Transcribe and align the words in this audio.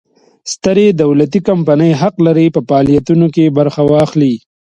سترې 0.53 0.87
دولتي 1.01 1.39
کمپنۍ 1.49 1.91
حق 2.01 2.15
لري 2.27 2.47
په 2.55 2.61
فعالیتونو 2.67 3.27
کې 3.35 3.53
برخه 3.57 3.81
واخلي. 3.91 4.33